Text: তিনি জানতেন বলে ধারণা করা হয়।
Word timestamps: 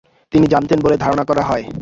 তিনি 0.33 0.45
জানতেন 0.47 0.79
বলে 0.81 0.95
ধারণা 0.97 1.23
করা 1.23 1.43
হয়। 1.43 1.65